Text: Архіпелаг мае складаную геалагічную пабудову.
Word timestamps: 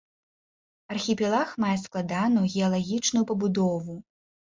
Архіпелаг 0.93 1.47
мае 1.63 1.73
складаную 1.83 2.45
геалагічную 2.55 3.23
пабудову. 3.33 3.99